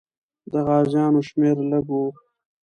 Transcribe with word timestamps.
د 0.51 0.53
غازیانو 0.67 1.19
شمېر 1.29 1.55
لږ 1.71 1.85
وو. 1.93 2.05